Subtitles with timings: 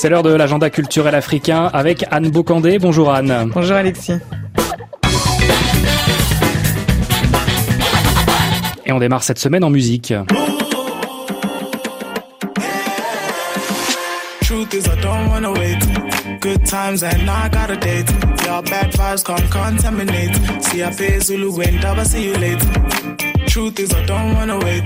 [0.00, 2.78] C'est l'heure de l'agenda culturel africain avec Anne Bocandé.
[2.78, 3.50] Bonjour Anne.
[3.52, 4.14] Bonjour Alexis.
[8.86, 10.14] Et on démarre cette semaine en musique.
[14.40, 15.78] Truth is I don't wanna wait.
[16.40, 18.10] Good times and now I got a date.
[18.46, 20.34] Your bad vibes can't contaminate.
[20.62, 23.29] See I pay Zulu when double see you late.
[23.50, 24.84] Truth is I don't wanna wait.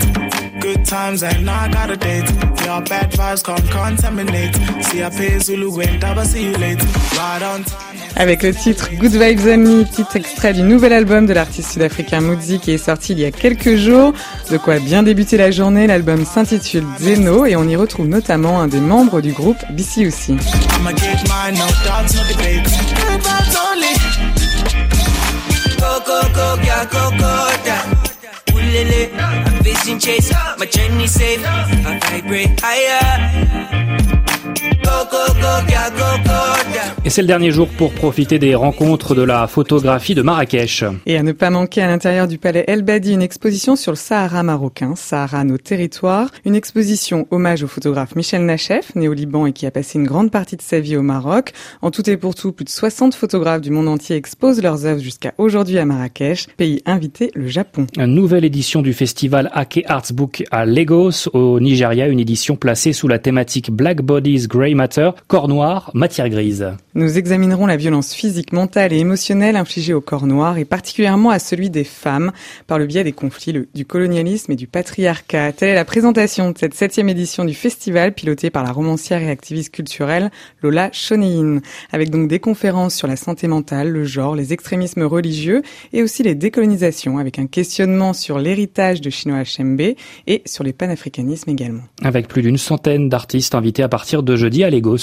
[0.59, 2.31] Good times and now I got a date.
[2.65, 4.55] Your bad vibes can't contaminate.
[4.87, 6.83] See I pay Zulu when double see you late.
[7.13, 7.99] Right on time.
[8.17, 12.59] Avec le titre Good Vibes Only, titre extrait du nouvel album de l'artiste sud-africain Moodzi
[12.59, 14.15] qui est sorti il y a quelques jours.
[14.51, 18.69] De quoi bien débuter la journée, l'album s'intitule Zeno et on y retrouve notamment un
[18.69, 19.59] des membres du groupe
[29.93, 30.33] chase.
[30.59, 31.45] My journey safe.
[31.45, 33.44] I vibrate higher.
[37.07, 40.85] Et c'est le dernier jour pour profiter des rencontres de la photographie de Marrakech.
[41.05, 43.97] Et à ne pas manquer à l'intérieur du palais El Badi une exposition sur le
[43.97, 49.45] Sahara marocain, Sahara nos territoires, une exposition hommage au photographe Michel Nachef, né au Liban
[49.45, 51.53] et qui a passé une grande partie de sa vie au Maroc.
[51.83, 55.03] En tout et pour tout, plus de 60 photographes du monde entier exposent leurs œuvres
[55.03, 57.87] jusqu'à aujourd'hui à Marrakech, pays invité le Japon.
[57.99, 62.95] Une nouvelle édition du festival Ake Arts Book à Lagos au Nigeria, une édition placée
[62.95, 66.67] sous la thématique Black Bodies Grey Matter, corps noir, matière grise.
[66.95, 71.39] Nous examinerons la violence physique, mentale et émotionnelle infligée au corps noir et particulièrement à
[71.39, 72.33] celui des femmes
[72.67, 75.53] par le biais des conflits du colonialisme et du patriarcat.
[75.53, 79.31] Telle est la présentation de cette septième édition du festival pilotée par la romancière et
[79.31, 80.31] activiste culturelle
[80.63, 81.61] Lola Shonein,
[81.93, 86.23] avec donc des conférences sur la santé mentale, le genre, les extrémismes religieux et aussi
[86.23, 89.81] les décolonisations avec un questionnement sur l'héritage de Chinois HMB
[90.27, 91.83] et sur les panafricanismes également.
[92.03, 94.94] Avec plus d'une centaine d'artistes invités à partir de jeudi à Lagos.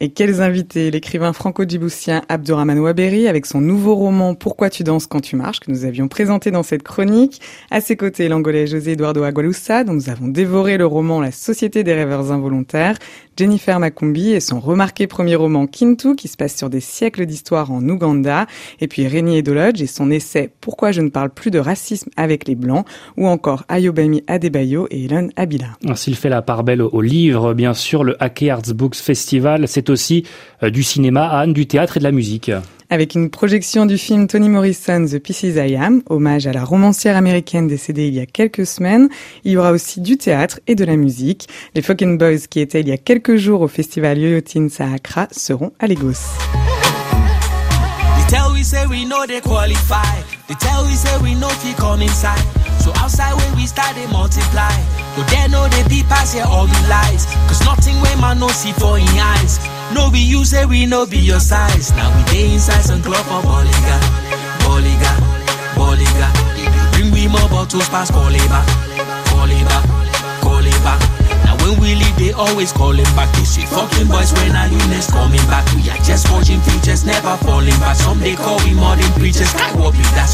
[0.00, 0.90] Et quels invités?
[0.90, 5.70] L'écrivain franco-djiboutien Abdurrahman Ouaberi avec son nouveau roman Pourquoi tu danses quand tu marches que
[5.70, 7.40] nous avions présenté dans cette chronique.
[7.70, 11.82] À ses côtés, l'angolais José Eduardo Agualusa dont nous avons dévoré le roman La Société
[11.84, 12.96] des rêveurs involontaires.
[13.38, 17.70] Jennifer Makumbi et son remarqué premier roman Kintu qui se passe sur des siècles d'histoire
[17.70, 18.46] en Ouganda.
[18.80, 22.48] Et puis Rémi Edolodge et son essai Pourquoi je ne parle plus de racisme avec
[22.48, 22.86] les Blancs.
[23.16, 25.66] Ou encore Ayobami Adebayo et Elon Abila.
[25.94, 29.35] S'il fait la part belle au livre, bien sûr, le Hake Arts Books Festival,
[29.66, 30.24] c'est aussi
[30.62, 32.50] euh, du cinéma, Anne, du théâtre et de la musique
[32.90, 37.16] avec une projection du film Toni Morrison The Pieces I Am, hommage à la romancière
[37.16, 39.08] américaine décédée il y a quelques semaines.
[39.44, 41.48] Il y aura aussi du théâtre et de la musique.
[41.74, 45.72] Les Fucking Boys qui étaient il y a quelques jours au festival Yoyotin Sahakra seront
[45.78, 46.14] à Lagos.
[52.86, 54.70] So outside when we start they multiply.
[55.16, 57.26] But there know they be pass here all the lies.
[57.48, 57.85] Cause nothing when man no
[58.56, 59.60] see for in eyes.
[59.92, 61.92] No be you say we no be your size.
[61.92, 63.96] Now we day inside some club for Bolliga.
[64.64, 65.12] Bolliga,
[65.76, 66.28] Bolliga.
[66.92, 68.64] Bring we more bottles past Coliba.
[69.28, 69.78] Coliba,
[70.40, 71.16] Coliba.
[71.66, 73.26] When we leave, they always calling back.
[73.34, 75.66] They say, fucking boys, when are you next coming back?
[75.74, 77.96] We are just forging futures, never falling back.
[77.96, 79.50] Some they call we modern preachers.
[79.74, 80.30] What be that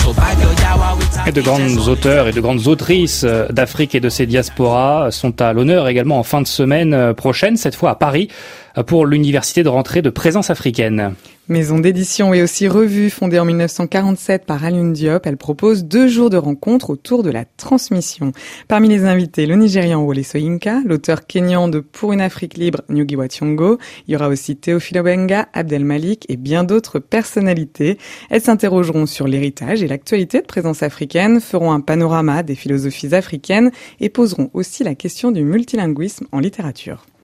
[1.32, 5.52] de grandes auteurs et de grandes autrices euh, d'Afrique et de ses diasporas sont à
[5.52, 8.28] l'honneur également en fin de semaine euh, prochaine, cette fois à Paris,
[8.76, 11.14] euh, pour l'université de rentrée de présence africaine.
[11.48, 16.30] Maison d'édition et aussi revue fondée en 1947 par Alioune Diop, elle propose deux jours
[16.30, 18.30] de rencontres autour de la transmission.
[18.68, 23.16] Parmi les invités, le Nigérian Wole Soyinka, l'auteur kényan de Pour une Afrique libre, Nyugi
[23.16, 23.78] Wationgo.
[24.06, 27.98] Il y aura aussi Théophile Obenga, Abdel Malik et bien d'autres personnalités.
[28.30, 33.72] Elles s'interrogeront sur l'héritage et l'actualité de présence africaine, feront un panorama des philosophies africaines
[33.98, 37.04] et poseront aussi la question du multilinguisme en littérature.